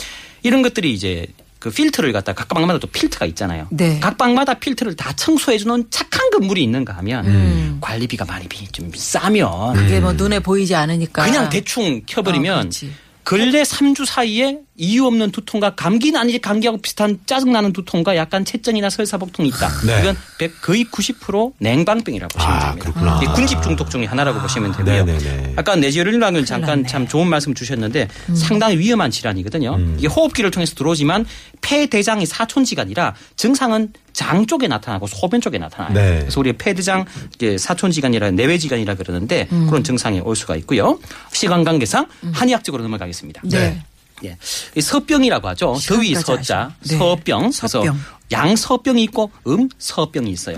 이런 0.43 0.63
것들이 0.63 0.93
이제 0.93 1.27
그 1.61 1.71
필터를 1.71 2.13
갖다 2.13 2.33
각 2.35 2.49
방마다 2.49 2.79
또 2.79 2.87
필터가 2.87 3.27
있잖아요. 3.27 3.67
네. 3.71 3.99
각 4.01 4.17
방마다 4.17 4.55
필터를 4.55 4.95
다 4.95 5.13
청소해주는 5.15 5.87
착한 5.91 6.31
건물이 6.31 6.63
있는가 6.63 6.97
하면 6.99 7.27
음. 7.27 7.79
관리비가 7.81 8.25
많이 8.25 8.47
비- 8.49 8.67
좀 8.69 8.91
싸면 8.95 9.75
그게 9.75 9.99
뭐 10.01 10.13
눈에 10.13 10.39
보이지 10.41 10.75
않으니까. 10.75 11.25
그냥 11.25 11.49
대충 11.51 11.97
어, 11.97 12.01
켜버리면 12.07 12.59
그렇지. 12.61 12.93
근래 13.29 13.61
3주 13.61 14.07
사이에 14.07 14.61
이유 14.79 15.05
없는 15.05 15.33
두통과 15.33 15.75
감기는 15.75 16.19
아니지 16.19 16.39
감기하고 16.39 16.79
비슷한 16.79 17.19
짜증나는 17.27 17.75
두통과 17.75 18.17
약간 18.17 18.43
체증이나 18.43 18.89
설사복통이 18.89 19.51
있다. 19.51 19.69
네. 19.87 20.01
이건 20.01 20.17
100 20.39 20.63
거의 20.63 20.87
90% 20.87 21.53
냉방병이라고 21.59 22.33
보시면 22.33 22.57
아, 22.57 22.61
됩니다. 22.61 22.83
그렇구나. 22.83 23.21
이게 23.23 23.31
군집 23.33 23.63
중독 23.63 23.91
중에 23.91 24.07
하나라고 24.07 24.41
보시면 24.41 24.73
되고요. 24.73 25.05
네네네. 25.05 25.53
아까 25.57 25.77
내지혈류량을 25.77 26.47
잠깐 26.47 26.69
났네. 26.69 26.81
음. 26.81 26.87
참 26.87 27.07
좋은 27.07 27.29
말씀 27.29 27.53
주셨는데 27.53 28.09
상당히 28.35 28.79
위험한 28.79 29.11
질환이거든요. 29.11 29.79
이게 29.99 30.07
호흡기를 30.07 30.51
통해서 30.51 30.75
들어오지만 30.75 31.27
폐 31.61 31.85
대장이 31.85 32.25
사촌지간이라 32.25 33.15
증상은 33.37 33.93
장 34.19 34.47
쪽에 34.47 34.67
나타나고 34.67 35.07
소변 35.07 35.41
쪽에 35.41 35.59
나타나요. 35.59 35.95
네. 35.95 36.19
그래서 36.23 36.41
우리 36.41 36.53
폐대장 36.53 37.05
이제 37.37 37.57
사촌지간이라 37.57 38.33
내외지간이라 38.33 38.97
그러는데 38.97 39.47
음. 39.53 39.69
그런 39.69 39.85
증상이 39.85 40.19
올 40.19 40.35
수가 40.35 40.57
있고요. 40.57 40.99
시간 41.33 41.63
관계상 41.63 42.09
한의학적으로 42.33 42.83
넘어가겠습니다. 42.83 43.43
네. 43.45 43.81
예. 44.25 44.37
이 44.75 44.81
서병이라고 44.81 45.47
하죠. 45.51 45.77
더위 45.87 46.17
서자. 46.17 46.75
네. 46.89 46.99
서병. 46.99 47.43
그래서 47.43 47.69
서병. 47.69 47.97
양 48.33 48.57
서병이 48.57 49.05
있고 49.05 49.31
음 49.47 49.69
서병이 49.79 50.29
있어요. 50.33 50.57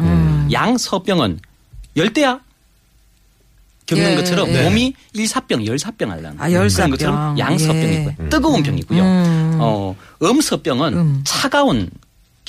양서병은 0.50 1.40
열대야 1.98 2.40
겪는 3.84 4.12
예, 4.12 4.16
것처럼 4.16 4.48
예. 4.48 4.62
몸이 4.62 4.94
일사병, 5.12 5.66
열사병 5.66 6.10
하려는 6.10 6.40
아, 6.40 6.50
열사병. 6.50 6.96
그런 6.96 7.12
것처럼 7.12 7.38
양서병이 7.38 7.94
예. 7.94 8.06
있고요. 8.08 8.28
뜨거운 8.30 8.62
병이고요. 8.62 9.02
음. 9.02 9.58
어, 9.60 9.94
음서병은 10.22 10.94
음. 10.94 11.20
차가운 11.26 11.90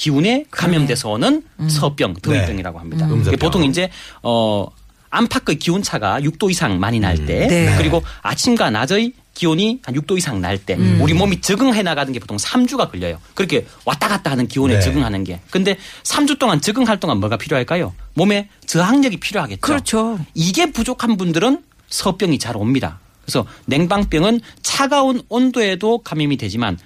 기운에 0.01 0.45
감염돼서 0.49 1.11
오는 1.11 1.43
서병, 1.67 2.15
더위병이라고 2.23 2.79
합니다. 2.79 3.05
음. 3.05 3.23
보통 3.39 3.63
이제 3.63 3.91
어 4.23 4.65
안팎의 5.11 5.59
기온차가 5.59 6.21
6도 6.21 6.49
이상 6.49 6.79
많이 6.79 6.99
날 6.99 7.27
때, 7.27 7.45
네. 7.45 7.75
그리고 7.77 8.01
아침과 8.23 8.71
낮의 8.71 9.13
기온이 9.35 9.79
한 9.83 9.93
6도 9.93 10.17
이상 10.17 10.41
날 10.41 10.57
때, 10.57 10.73
우리 10.99 11.13
몸이 11.13 11.41
적응해 11.41 11.83
나가는 11.83 12.11
게 12.11 12.17
보통 12.17 12.37
3주가 12.37 12.89
걸려요. 12.89 13.19
그렇게 13.35 13.67
왔다 13.85 14.07
갔다 14.07 14.31
하는 14.31 14.47
기온에 14.47 14.75
네. 14.75 14.79
적응하는 14.79 15.23
게. 15.23 15.39
근데 15.51 15.77
3주 16.01 16.39
동안 16.39 16.61
적응할 16.61 16.99
동안 16.99 17.19
뭐가 17.19 17.37
필요할까요? 17.37 17.93
몸에 18.15 18.49
저항력이 18.65 19.17
필요하겠죠. 19.17 19.61
그렇죠. 19.61 20.19
이게 20.33 20.71
부족한 20.71 21.15
분들은 21.17 21.61
서병이 21.89 22.39
잘 22.39 22.57
옵니다. 22.57 22.99
그래서 23.23 23.45
냉방병은 23.65 24.41
차가운 24.63 25.21
온도에도 25.29 25.99
감염이 25.99 26.37
되지만 26.37 26.79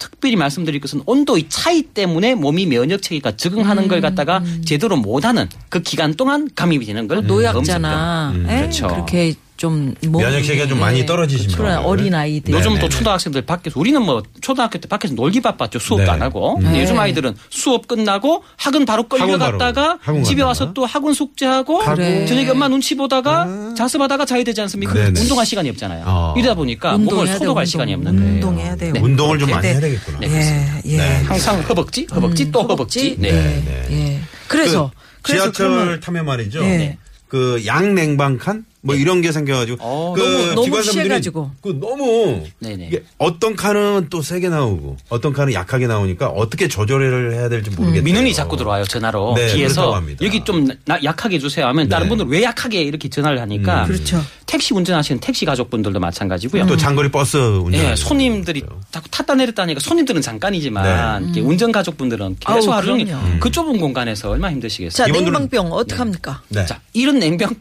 특별히 0.00 0.34
말씀드릴 0.34 0.80
것은 0.80 1.02
온도의 1.06 1.46
차이 1.48 1.82
때문에 1.82 2.34
몸이 2.34 2.66
면역 2.66 3.02
체계가 3.02 3.36
적응하는 3.36 3.86
걸 3.86 4.00
갖다가 4.00 4.42
제대로 4.64 4.96
못하는 4.96 5.48
그 5.68 5.80
기간 5.82 6.14
동안 6.14 6.48
감염이 6.56 6.84
되는 6.84 7.06
걸 7.06 7.24
노약자나 7.24 8.32
음성병. 8.34 8.50
에? 8.50 8.60
그렇죠. 8.62 8.88
그렇게 8.88 9.34
좀 9.60 9.94
면역 10.00 10.40
체계가 10.42 10.68
좀 10.68 10.80
많이 10.80 11.04
떨어지신 11.04 11.52
그런 11.52 11.74
분들. 11.74 11.86
어린 11.86 12.14
아이들. 12.14 12.54
요즘. 12.54 12.78
또 12.78 12.88
초등학생들 12.88 13.42
밖에서 13.42 13.78
우리는 13.78 14.00
뭐 14.00 14.22
초등학교 14.40 14.78
때 14.78 14.88
밖에서 14.88 15.12
놀기 15.12 15.42
바빴죠 15.42 15.78
수업도 15.78 16.06
네. 16.06 16.10
안 16.10 16.22
하고 16.22 16.56
음. 16.56 16.72
네. 16.72 16.80
요즘 16.80 16.98
아이들은 16.98 17.34
수업 17.50 17.86
끝나고 17.86 18.42
학원 18.56 18.86
바로 18.86 19.06
끌려갔다가 19.06 19.98
집에. 20.24 20.40
와서 20.40 20.72
또 20.72 20.86
학원 20.86 21.12
숙제하고 21.12 21.80
그래. 21.80 22.24
저녁에 22.24 22.48
엄마 22.48 22.68
눈치 22.68 22.94
보다가 22.96 23.74
자습하다가 23.76 24.24
자야 24.24 24.42
되지 24.44 24.62
않습니까? 24.62 24.94
네네. 24.94 25.20
운동할 25.20 25.44
시간이 25.44 25.68
없잖아요. 25.68 26.04
어. 26.06 26.34
이러다 26.38 26.54
보니까 26.54 26.96
몸을 26.96 27.26
소독할. 27.26 27.66
시간이 27.66 27.92
없는 27.92 28.16
거예요. 28.16 28.32
운동해야 28.36 28.76
돼요. 28.76 28.92
네. 28.94 29.00
운동을 29.00 29.38
좀 29.38 29.50
많이 29.50 29.62
네. 29.62 29.72
해야 29.72 29.80
되겠구나. 29.80 30.18
예, 30.22 30.80
예. 30.86 30.96
네. 30.96 31.22
항상 31.24 31.60
허벅지, 31.60 32.06
허벅지 32.14 32.50
또 32.50 32.62
허벅지. 32.62 33.14
네. 33.18 33.30
네, 33.30 33.62
네. 33.66 33.86
예. 33.90 34.20
그래서 34.48 34.90
그 35.20 35.32
그래서 35.32 35.52
지하철 35.52 35.68
그러면 35.68 36.00
타면 36.00 36.24
말이죠. 36.24 36.62
네. 36.62 36.96
그 37.28 37.62
양냉방칸 37.66 38.64
뭐 38.82 38.94
이런 38.94 39.20
게 39.20 39.30
생겨가지고 39.30 39.78
어. 39.80 40.14
그 40.16 40.20
너무- 40.22 40.46
너무 40.54 40.64
기관사분들이 40.64 41.04
피해가지고. 41.08 41.50
그 41.60 41.78
너무 41.80 42.44
네네. 42.60 42.86
이게 42.86 43.02
어떤 43.18 43.54
칸은 43.54 44.06
또 44.08 44.22
세게 44.22 44.48
나오고 44.48 44.96
어떤 45.10 45.32
칸은 45.34 45.52
약하게 45.52 45.86
나오니까 45.86 46.28
어떻게 46.28 46.66
조절을 46.66 47.34
해야 47.34 47.48
될지 47.50 47.70
모르겠어요. 47.70 48.02
민원이 48.02 48.32
자꾸 48.32 48.56
들어와요 48.56 48.84
전화로 48.84 49.34
네, 49.36 49.48
뒤에서. 49.48 50.02
여기 50.22 50.42
좀 50.44 50.66
나- 50.86 50.98
약하게 51.04 51.36
해주세요 51.36 51.66
하면 51.66 51.88
다른 51.90 52.06
네. 52.06 52.08
분들 52.08 52.26
왜 52.28 52.42
약하게 52.42 52.82
이렇게 52.82 53.08
전화를 53.10 53.38
하니까 53.42 53.82
음. 53.82 53.88
그렇죠. 53.88 54.22
택시 54.46 54.72
운전하시는 54.72 55.20
택시 55.20 55.44
가족분들도 55.44 56.00
마찬가지고요. 56.00 56.66
또 56.66 56.76
장거리 56.76 57.10
버스 57.10 57.36
운전. 57.36 57.84
예, 57.84 57.94
손님들이 57.96 58.62
자꾸 58.90 59.08
탔다 59.10 59.34
내렸다 59.34 59.62
하니까 59.64 59.80
손님들은 59.80 60.22
잠깐이지만 60.22 61.24
이렇게 61.24 61.40
운전 61.40 61.70
가족분들은 61.70 62.36
계속 62.40 62.60
네. 62.60 62.66
아우, 62.66 62.74
하루 62.76 62.86
종일 62.86 63.06
그럼요. 63.06 63.38
그 63.40 63.50
좁은 63.50 63.78
공간에서 63.78 64.30
얼마나 64.30 64.52
힘드시겠어요. 64.54 65.06
자, 65.06 65.12
냉방병 65.12 65.70
어떡합니까? 65.70 66.42
네. 66.48 66.64
자, 66.66 66.80
이런 66.94 67.18
냉병 67.18 67.54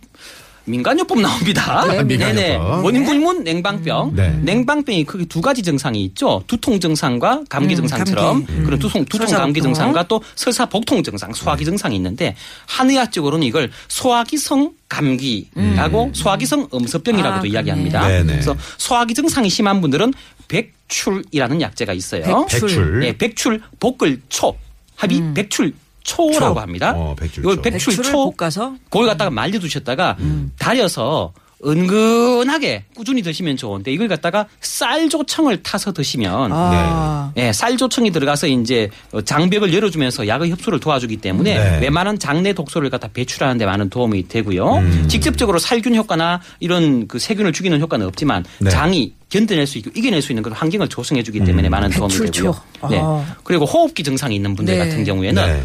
민간요법 0.69 1.19
나옵니다. 1.19 1.85
네, 1.87 2.03
민간요법. 2.03 2.85
원인 2.85 3.03
불문 3.05 3.43
냉방병. 3.43 4.15
네. 4.15 4.29
냉방병이 4.43 5.03
크게 5.05 5.25
두 5.25 5.41
가지 5.41 5.63
증상이 5.63 6.03
있죠. 6.05 6.43
두통 6.47 6.79
증상과 6.79 7.43
감기 7.49 7.73
음, 7.75 7.77
증상처럼 7.77 8.45
감기. 8.45 8.63
그런 8.63 8.79
두통 8.79 9.05
두통 9.05 9.27
감기 9.27 9.59
복통. 9.59 9.73
증상과 9.73 10.07
또 10.07 10.21
설사 10.35 10.65
복통 10.67 11.03
증상, 11.03 11.33
소화기 11.33 11.65
증상이 11.65 11.95
있는데 11.95 12.35
한의학 12.67 13.11
적으로는 13.11 13.45
이걸 13.45 13.71
소화기성 13.87 14.73
감기라고 14.87 16.11
소화기성 16.13 16.69
음서병이라고도 16.73 17.43
아, 17.43 17.47
이야기합니다. 17.47 17.99
그러네. 18.01 18.17
네네. 18.19 18.33
그래서 18.33 18.55
소화기 18.77 19.13
증상이 19.13 19.49
심한 19.49 19.81
분들은 19.81 20.13
백출이라는 20.47 21.61
약제가 21.61 21.93
있어요. 21.93 22.45
백출. 22.49 22.59
백출. 22.67 23.03
예, 23.03 23.17
백출 23.17 23.61
복글초 23.79 24.55
합이 24.95 25.33
백출 25.33 25.73
초라고 26.09 26.55
초. 26.55 26.59
합니다. 26.59 26.93
어, 26.95 27.15
백출초. 27.19 27.41
이걸 27.41 27.61
백출 27.61 27.93
백출을 27.95 28.11
초 28.11 28.31
볶아서 28.31 28.75
그걸 28.89 29.07
갖다가 29.07 29.29
말려 29.29 29.59
두셨다가 29.59 30.17
달여서 30.57 31.33
은근하게 31.65 32.85
꾸준히 32.95 33.21
드시면 33.21 33.57
좋은데 33.57 33.91
이걸 33.91 34.07
갖다가 34.07 34.45
쌀조청을 34.61 35.61
타서 35.61 35.91
드시면 35.91 36.51
아. 36.53 37.33
예, 37.35 37.51
쌀조청이 37.51 38.11
들어가서 38.11 38.47
이제 38.47 38.89
장벽을 39.25 39.73
열어주면서 39.73 40.27
약의 40.27 40.51
흡수를 40.51 40.79
도와주기 40.79 41.17
때문에 41.17 41.57
네. 41.57 41.79
웬만한 41.81 42.17
장내 42.17 42.53
독소를 42.53 42.89
갖다 42.89 43.09
배출하는 43.09 43.57
데 43.57 43.65
많은 43.65 43.89
도움이 43.89 44.29
되고요. 44.29 44.81
직접적으로 45.09 45.59
살균 45.59 45.95
효과나 45.95 46.39
이런 46.61 47.07
그 47.09 47.19
세균을 47.19 47.51
죽이는 47.51 47.79
효과는 47.81 48.05
없지만 48.07 48.45
네. 48.59 48.69
장이 48.69 49.13
견뎌낼 49.29 49.67
수 49.67 49.77
있고 49.79 49.91
이겨낼 49.93 50.21
수 50.21 50.31
있는 50.31 50.41
그런 50.43 50.57
환경을 50.57 50.87
조성해 50.87 51.23
주기 51.23 51.43
때문에 51.43 51.67
많은 51.67 51.89
도움이 51.89 52.13
배출초. 52.13 52.41
되고요. 52.81 52.89
네. 52.89 52.99
아. 53.03 53.35
그리고 53.43 53.65
호흡기 53.65 54.03
증상이 54.03 54.33
있는 54.35 54.55
분들 54.55 54.77
네. 54.77 54.85
같은 54.85 55.03
경우에는 55.03 55.45
네. 55.45 55.63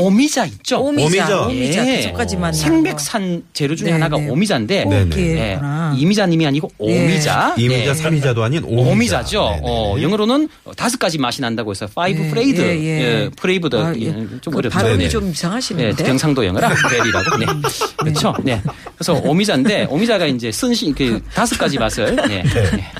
오미자 0.00 0.44
있죠. 0.44 0.82
오미자, 0.82 1.06
오미자. 1.06 1.46
오미자, 1.46 1.86
예. 1.88 1.96
그저까지만 2.02 2.52
생맥산 2.52 3.42
재료 3.54 3.74
중에 3.74 3.86
네, 3.86 3.92
하나가 3.92 4.18
네. 4.18 4.28
오미자인데 4.28 4.84
네, 4.84 5.04
네. 5.06 5.18
예, 5.18 5.58
이미자님이 5.96 6.46
아니고 6.46 6.70
네. 6.78 7.02
오미자. 7.04 7.54
이미자, 7.56 7.94
네. 7.94 7.94
삼이자도 7.94 8.44
아닌 8.44 8.62
오미자. 8.64 8.90
오미자죠. 8.90 9.42
네네. 9.42 9.60
어, 9.64 9.96
영어로는 10.02 10.48
다섯 10.76 10.98
가지 10.98 11.16
맛이 11.16 11.40
난다고 11.40 11.70
해서 11.70 11.86
five 11.86 12.24
예, 12.24 12.28
flavored, 12.28 12.60
예, 12.60 12.66
예. 12.78 13.00
예, 13.24 13.30
flavored 13.38 13.76
아, 13.76 13.94
예, 13.96 14.06
예. 14.08 14.12
좀 14.42 14.52
그 14.52 14.58
어렵죠. 14.58 14.78
발음이 14.78 15.04
네. 15.04 15.08
좀 15.08 15.24
네, 15.24 15.30
이상하시는데. 15.30 16.04
경상도 16.04 16.44
영어라 16.44 16.68
berry라고. 16.90 17.36
네. 17.38 17.46
그렇죠. 17.96 18.34
네. 18.44 18.60
그래서 18.96 19.14
오미자인데 19.14 19.86
오미자가 19.88 20.26
이제 20.26 20.52
쓴신 20.52 20.94
그 20.94 21.22
다섯 21.32 21.58
가지 21.58 21.78
맛을 21.78 22.16
네. 22.16 22.42
네. 22.42 22.90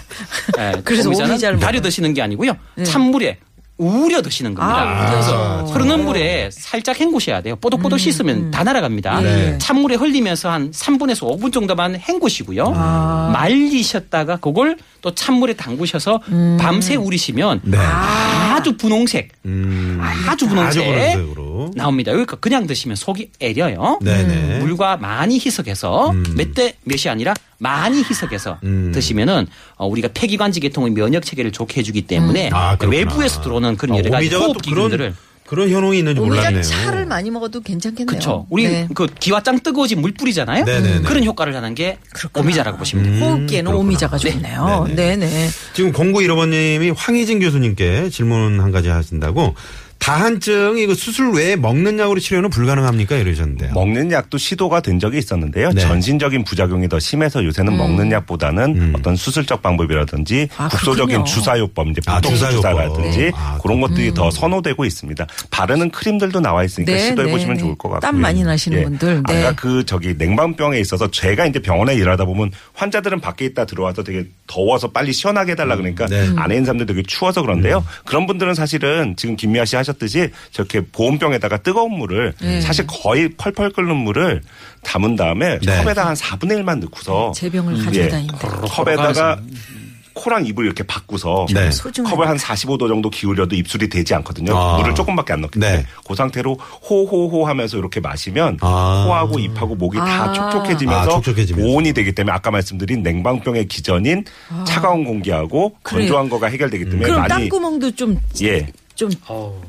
예, 0.58 0.72
그래서 0.82 1.08
오미자는 1.10 1.32
오미자를 1.32 1.58
달여 1.58 1.72
먹어요. 1.72 1.82
드시는 1.82 2.14
게 2.14 2.22
아니고요. 2.22 2.56
찬물에 2.84 3.36
우려 3.78 4.22
드시는 4.22 4.54
겁니다. 4.54 4.80
아, 4.80 5.10
그래서 5.10 5.56
우려서. 5.58 5.72
흐르는 5.74 6.04
물에 6.06 6.48
살짝 6.50 6.98
헹구셔야 6.98 7.42
돼요. 7.42 7.56
뽀독뽀독 7.56 8.00
씻으면 8.00 8.50
다 8.50 8.64
날아갑니다. 8.64 9.20
네. 9.20 9.58
찬물에 9.58 9.96
흘리면서 9.96 10.50
한 10.50 10.70
3분에서 10.70 11.28
5분 11.38 11.52
정도만 11.52 11.96
헹구시고요. 11.96 12.72
아. 12.74 13.30
말리셨다가 13.34 14.36
그걸 14.36 14.76
또 15.02 15.14
찬물에 15.14 15.54
담그셔서 15.54 16.20
음. 16.28 16.56
밤새 16.60 16.94
우리시면 16.96 17.60
네. 17.64 17.76
아주 17.78 18.76
분홍색, 18.76 19.32
음. 19.44 20.00
아주 20.00 20.48
분홍색 20.48 20.82
아주 20.82 20.84
분홍색으로. 20.92 21.70
나옵니다. 21.74 22.12
그러니까 22.12 22.36
그냥 22.36 22.66
드시면 22.66 22.96
속이 22.96 23.30
애려요. 23.40 23.98
네네. 24.02 24.60
물과 24.60 24.96
많이 24.96 25.34
희석해서 25.38 26.10
음. 26.10 26.24
몇대 26.36 26.74
몇이 26.84 27.08
아니라 27.08 27.34
많이 27.58 27.98
희석해서 27.98 28.58
음. 28.64 28.92
드시면은 28.94 29.46
어, 29.76 29.86
우리가 29.86 30.08
폐기관지 30.14 30.60
계통의 30.60 30.92
면역 30.92 31.24
체계를 31.24 31.52
좋게 31.52 31.80
해주기 31.80 32.02
때문에 32.02 32.50
아, 32.52 32.76
그렇구나. 32.76 32.90
외부에서 32.98 33.40
들어오는 33.42 33.65
그런 33.74 33.96
아, 33.96 33.98
여러 33.98 34.10
가지 34.10 34.26
오미자가 34.26 34.44
또 34.44 34.50
호흡기균들을 34.52 34.98
그런 34.98 35.16
그런 35.46 35.70
현혹이 35.70 35.98
있는지 35.98 36.20
오미자 36.20 36.36
몰랐네요. 36.36 36.62
차를 36.62 37.06
많이 37.06 37.30
먹어도 37.30 37.60
괜찮겠네요. 37.60 38.06
그렇죠. 38.06 38.46
우리 38.50 38.68
네. 38.68 38.88
그 38.94 39.06
기와장 39.06 39.60
뜨거워진 39.60 40.00
물 40.00 40.12
뿌리잖아요. 40.12 40.64
네네네. 40.64 41.02
그런 41.02 41.24
효과를 41.24 41.54
하는 41.54 41.74
게 41.74 41.98
그렇구나. 42.12 42.44
오미자라고 42.44 42.78
보시면 42.78 43.04
돼요. 43.04 43.24
호흡기에는 43.24 43.70
그렇구나. 43.70 43.76
오미자가 43.78 44.18
좋네요. 44.18 44.84
네네. 44.88 45.16
네네. 45.16 45.48
지금 45.72 45.92
0915번님이 45.92 46.94
황희진 46.96 47.38
교수님께 47.40 48.10
질문 48.10 48.60
한 48.60 48.72
가지 48.72 48.88
하신다고 48.88 49.54
다한증 50.06 50.78
이거 50.78 50.94
수술 50.94 51.32
외에 51.32 51.56
먹는 51.56 51.98
약으로 51.98 52.20
치료는 52.20 52.48
불가능합니까 52.50 53.16
이러셨는데요. 53.16 53.72
먹는 53.72 54.12
약도 54.12 54.38
시도가 54.38 54.78
된 54.78 55.00
적이 55.00 55.18
있었는데요. 55.18 55.70
네. 55.72 55.80
전신적인 55.80 56.44
부작용이 56.44 56.88
더 56.88 57.00
심해서 57.00 57.44
요새는 57.44 57.76
먹는 57.76 58.12
약보다는 58.12 58.76
음. 58.76 58.92
어떤 58.96 59.16
수술적 59.16 59.62
방법이라든지 59.62 60.48
아, 60.56 60.68
국소적인. 60.68 61.24
주사요법, 61.24 61.88
이제 61.88 62.00
아, 62.06 62.20
보통 62.20 62.34
주사요법. 62.34 62.56
주사라든지 62.56 63.18
네. 63.18 63.32
아, 63.34 63.58
그런 63.60 63.80
것들이 63.80 64.14
더 64.14 64.30
선호되고 64.30 64.84
있습니다. 64.84 65.26
바르는 65.50 65.90
크림들도 65.90 66.38
나와 66.38 66.62
있으니까 66.62 66.92
네, 66.92 67.00
시도해 67.00 67.26
네, 67.26 67.32
보시면 67.32 67.56
네. 67.56 67.62
좋을 67.62 67.74
것 67.74 67.88
같고요. 67.88 68.08
땀 68.08 68.20
많이 68.20 68.44
나시는 68.44 68.84
분들, 68.84 69.24
네. 69.26 69.42
아까 69.44 69.56
그 69.56 69.84
저기 69.86 70.14
냉방병에 70.16 70.78
있어서 70.78 71.10
제가 71.10 71.46
이제 71.46 71.58
병원에 71.58 71.96
일하다 71.96 72.26
보면 72.26 72.52
환자들은 72.74 73.20
밖에 73.20 73.44
있다 73.46 73.64
들어와서 73.64 74.04
되게 74.04 74.26
더워서 74.46 74.92
빨리 74.92 75.12
시원하게 75.12 75.52
해달라 75.52 75.74
그러니까 75.74 76.06
네. 76.06 76.30
안에 76.36 76.54
있는 76.54 76.64
사람들 76.66 76.86
되게 76.86 77.02
추워서 77.02 77.42
그런데요. 77.42 77.84
그런 78.04 78.28
분들은 78.28 78.54
사실은 78.54 79.16
지금 79.16 79.34
김미아 79.34 79.64
씨 79.64 79.74
하셨듯이 79.74 80.30
저렇게 80.50 80.82
보온병에다가 80.92 81.58
뜨거운 81.58 81.92
물을 81.92 82.32
네. 82.40 82.60
사실 82.60 82.86
거의 82.86 83.30
펄펄 83.36 83.70
끓는 83.70 83.96
물을 83.96 84.42
담은 84.82 85.16
다음에 85.16 85.58
네. 85.58 85.82
컵에다 85.82 86.06
한 86.06 86.14
4분의 86.14 86.62
1만 86.62 86.80
넣고서 86.80 87.32
제 87.34 87.50
병을 87.50 87.78
예, 87.78 87.84
가져다닌다. 87.84 88.48
컵에다가 88.48 89.40
코랑 90.16 90.46
입을 90.46 90.64
이렇게 90.64 90.82
박고서 90.82 91.46
네. 91.52 91.68
컵을 92.02 92.26
한 92.26 92.38
45도 92.38 92.88
정도 92.88 93.10
기울여도 93.10 93.54
입술이 93.54 93.88
데지 93.90 94.14
않거든요. 94.14 94.56
아. 94.56 94.78
물을 94.78 94.94
조금밖에 94.94 95.34
안 95.34 95.42
넣기 95.42 95.60
때문에 95.60 95.82
네. 95.82 95.86
그 96.08 96.14
상태로 96.14 96.54
호호호 96.54 97.46
하면서 97.46 97.76
이렇게 97.76 98.00
마시면 98.00 98.56
아. 98.62 99.04
코하고 99.06 99.38
입하고 99.38 99.74
목이 99.74 99.98
다 99.98 100.30
아. 100.30 100.32
촉촉해지면서, 100.32 101.10
아, 101.10 101.14
촉촉해지면서. 101.16 101.66
보온이 101.70 101.92
되기 101.92 102.12
때문에 102.12 102.34
아까 102.34 102.50
말씀드린 102.50 103.02
냉방병의 103.02 103.68
기전인 103.68 104.24
차가운 104.66 105.04
공기하고 105.04 105.76
그래요. 105.82 106.00
건조한 106.00 106.28
거가 106.30 106.46
해결되기 106.46 106.84
때문에 106.84 107.04
그럼 107.04 107.20
많이 107.20 107.28
땀구멍도 107.28 107.94
좀, 107.94 108.18
예. 108.42 108.66
좀 108.96 109.10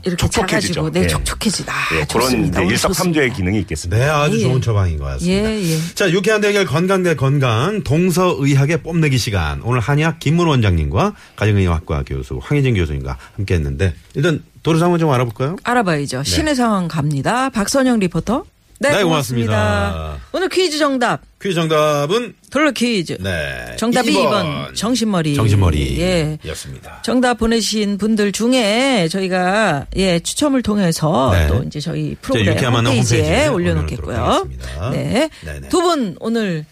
이렇게 0.04 0.16
촉촉해지죠. 0.16 0.74
작아지고, 0.74 0.92
네, 0.92 1.04
예. 1.04 1.08
촉촉해지다. 1.08 1.74
아, 1.74 1.96
예, 1.96 2.06
그런 2.06 2.22
좋습니다. 2.22 2.50
이제 2.50 2.60
오늘 2.62 2.72
일석삼조의. 2.72 3.34
기능이 3.34 3.60
있겠습니다. 3.60 3.98
네, 3.98 4.10
아주 4.10 4.38
예. 4.38 4.42
좋은 4.44 4.62
처방인 4.62 4.98
것 4.98 5.04
같습니다. 5.06 5.52
예, 5.52 5.62
예. 5.62 5.78
자, 5.94 6.10
유쾌한 6.10 6.40
대결 6.42 6.66
건강 6.66 7.04
대 7.04 7.16
건강 7.16 7.84
동서의학의 7.84 8.82
뽐내기 8.84 9.18
시간. 9.18 9.62
오늘 9.64 9.82
한의학 9.82 10.20
김문 10.20 10.48
원장님과 10.48 11.14
가정의학과 11.36 12.04
교수 12.08 12.40
황희진 12.42 12.76
교수님과 12.76 13.18
함께 13.36 13.56
했는데 13.56 13.94
일단 14.16 14.44
도로 14.64 14.80
상황 14.80 14.98
좀 14.98 15.12
알아볼까요? 15.12 15.58
알아봐야죠. 15.64 16.24
시내 16.24 16.56
상황 16.56 16.88
갑니다. 16.88 17.50
박선영 17.50 18.00
리포터. 18.00 18.46
네, 18.80 18.90
네, 18.90 19.04
고맙습니다. 19.04 19.52
고맙습니다. 19.52 20.18
오늘 20.34 20.50
퀴즈 20.50 20.78
정답. 20.78 21.22
퀴즈 21.42 21.56
정답은 21.56 22.36
돌로 22.52 22.72
퀴즈. 22.72 23.18
네. 23.20 23.76
정답이 23.78 24.12
2번. 24.12 24.70
2번, 24.70 24.76
정신머리. 24.76 25.36
정신머리. 25.36 26.00
예. 26.00 26.38
였습니다. 26.46 27.02
정답 27.04 27.40
보내신 27.40 27.98
분들 27.98 28.32
중에 28.32 29.08
저희가 29.10 29.88
예 29.96 30.20
추첨을 30.20 30.62
통해서 30.62 31.32
네. 31.34 31.48
또 31.48 31.64
이제 31.64 31.80
저희 31.80 32.16
프로그램 32.22 32.58
홈페이지에 32.76 33.48
올려 33.48 33.74
놓겠고요. 33.74 34.16
올려놓도록 34.16 34.44
하겠습니다. 34.46 34.90
네, 34.92 35.30
네네. 35.44 35.70
두분 35.70 36.16
오늘 36.20 36.66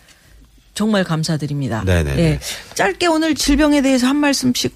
정말 0.75 1.03
감사드립니다. 1.03 1.83
네네네. 1.85 2.21
예, 2.21 2.39
짧게 2.75 3.07
오늘 3.07 3.33
질병에 3.33 3.81
대해서 3.81 4.07
한 4.07 4.17
말씀씩. 4.17 4.75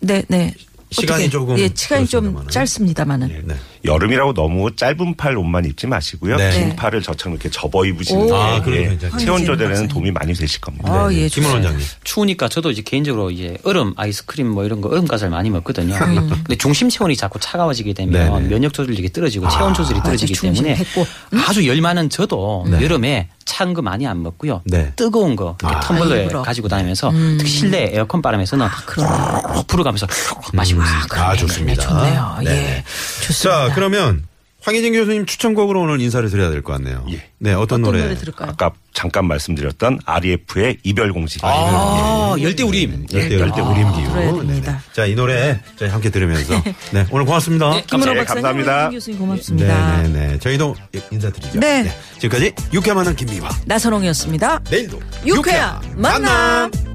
네, 0.00 0.22
네. 0.28 0.54
시간이 0.92 1.24
어떻게? 1.24 1.30
조금 1.30 1.58
예, 1.58 1.70
시간이 1.74 2.06
좀. 2.06 2.46
짧습니다만은. 2.48 3.44
네. 3.46 3.54
여름이라고 3.84 4.34
너무 4.34 4.74
짧은 4.76 5.16
팔 5.16 5.36
옷만 5.36 5.64
입지 5.64 5.86
마시고요. 5.86 6.36
네. 6.36 6.50
긴 6.52 6.76
팔을 6.76 7.02
저처럼 7.02 7.34
이렇게 7.34 7.48
접어 7.50 7.84
입으시는 7.86 8.22
오. 8.22 8.26
게 8.26 8.32
아, 8.34 8.62
예. 8.68 8.98
체온 9.18 9.44
조절에는. 9.44 9.88
도움이 9.88 10.10
많이 10.10 10.34
되실 10.34 10.60
겁니다. 10.60 10.92
아, 10.92 11.08
예, 11.12 11.28
김문 11.28 11.28
좋습니다. 11.28 11.54
원장님. 11.54 11.86
추우니까 12.04 12.48
저도 12.48 12.70
이제 12.70 12.82
개인적으로 12.82 13.30
이제 13.30 13.56
얼음 13.64 13.94
아이스크림 13.96 14.48
뭐 14.48 14.64
이런 14.64 14.80
거 14.80 14.88
얼음 14.90 15.06
과자를 15.06 15.30
많이 15.30 15.50
먹거든요. 15.50 15.96
근데 15.98 16.56
중심 16.56 16.88
체온이 16.90 17.16
자꾸 17.16 17.38
차가워지게 17.40 17.92
되면 17.94 18.14
음. 18.28 18.34
네네. 18.34 18.48
면역 18.48 18.72
조절력이 18.74 19.12
떨어지고 19.12 19.48
체온 19.48 19.72
조절이 19.74 20.00
떨어지기 20.02 20.34
때문에 20.34 20.74
pes고. 20.74 21.06
아주 21.48 21.66
열 21.66 21.80
많은 21.80 22.10
저도 22.10 22.66
여름에 22.80 23.28
찬 23.46 23.74
거 23.74 23.82
많이 23.82 24.06
안 24.06 24.22
먹고요. 24.22 24.62
네. 24.64 24.92
뜨거운 24.96 25.36
거 25.36 25.56
이렇게 25.62 25.76
아. 25.76 25.80
텀블러에 25.80 26.22
일부러. 26.22 26.42
가지고 26.42 26.68
다니면서 26.68 27.10
특히 27.38 27.50
실내 27.50 27.90
에어컨 27.92 28.22
바람에서는 28.22 28.66
훅 28.66 29.66
불어가면서 29.66 30.06
훅 30.08 30.54
마시고 30.56 30.80
있습니다. 30.82 31.28
아, 31.28 31.36
좋습니다. 31.36 31.82
좋네요. 31.82 32.38
예. 32.46 32.84
좋습니다. 33.22 33.68
자, 33.68 33.69
그러면 33.74 34.24
황희진 34.62 34.92
교수님 34.92 35.24
추천곡으로 35.24 35.80
오늘 35.80 36.02
인사를 36.02 36.28
드려야 36.28 36.50
될 36.50 36.60
것 36.62 36.74
같네요. 36.74 37.06
예. 37.10 37.22
네, 37.38 37.52
어떤, 37.54 37.62
어떤 37.62 37.82
노래? 37.82 38.02
노래 38.02 38.14
들을까요? 38.14 38.50
아까 38.50 38.72
잠깐 38.92 39.26
말씀드렸던 39.26 40.00
REF의 40.04 40.76
이별 40.82 41.14
공식. 41.14 41.42
아, 41.42 42.36
열대 42.38 42.62
우림. 42.64 43.06
열대 43.10 43.40
열대 43.40 43.60
우림 43.62 43.92
기후. 43.92 44.14
됩니다. 44.14 44.72
네네. 44.72 44.78
자, 44.92 45.06
이 45.06 45.14
노래 45.14 45.58
저희 45.76 45.88
함께 45.88 46.10
들으면서 46.10 46.62
네, 46.92 47.06
오늘 47.10 47.24
고맙습니다. 47.24 47.70
네, 47.70 47.84
김은호 47.86 48.12
네, 48.12 48.18
박사님, 48.18 48.42
감사합니다. 48.42 48.72
황희진 48.84 48.98
교수님 48.98 49.18
고맙습니다. 49.20 50.02
네, 50.02 50.08
네, 50.08 50.26
네. 50.32 50.38
저희도 50.38 50.76
인사드리죠. 51.10 51.58
네. 51.58 51.90
지금까지 52.18 52.52
유쾌한 52.74 52.96
만남 52.96 53.16
김미화. 53.16 53.48
나선홍이었습니다. 53.64 54.60
내일도 54.70 55.00
유쾌한 55.24 55.80
만남. 55.96 56.89